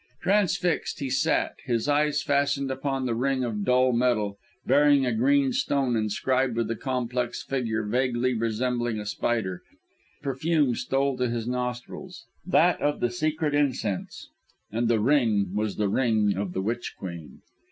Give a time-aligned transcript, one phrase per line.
[0.23, 5.53] Transfixed he sat, his eyes fastened upon the ring of dull metal, bearing a green
[5.53, 10.17] stone inscribed with a complex figure vaguely resembling a spider, which adorned the index finger.
[10.17, 10.23] A faint
[10.65, 14.29] perfume stole to his nostrils that of the secret incense;
[14.71, 17.43] and the ring was the ring of the Witch Queen!